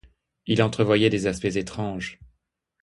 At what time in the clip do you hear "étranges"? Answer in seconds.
1.45-2.17